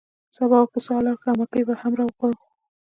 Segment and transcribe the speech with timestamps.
[0.37, 2.43] سبا به پسه حلال کړو او مکۍ به هم راوغواړو.